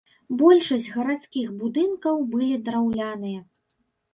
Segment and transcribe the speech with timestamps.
[0.39, 3.39] Большасць гарадскіх будынкаў былі драўляныя.